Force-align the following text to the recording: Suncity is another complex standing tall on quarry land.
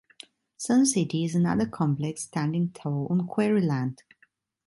Suncity 0.57 1.25
is 1.25 1.35
another 1.35 1.67
complex 1.67 2.23
standing 2.23 2.71
tall 2.71 3.05
on 3.11 3.27
quarry 3.27 3.61
land. 3.61 4.01